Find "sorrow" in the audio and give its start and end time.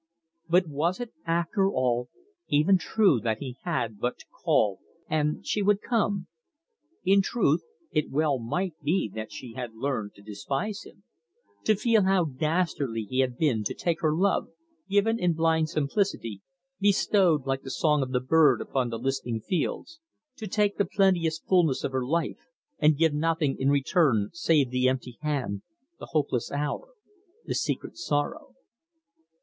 27.99-28.55